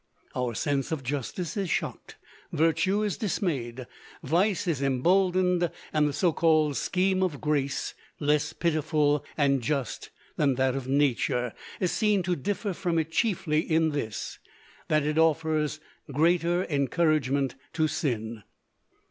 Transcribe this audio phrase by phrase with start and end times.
[0.35, 2.15] Our sense of justice is shocked,
[2.51, 3.85] virtue is dismayed,
[4.23, 10.55] vice is emboldened, and the so called scheme of grace, less pitiful and just than
[10.55, 14.39] that of nature, is seen to differ from it chiefly in this,
[14.87, 15.79] that it offers
[16.11, 18.41] greater encouragement to sin.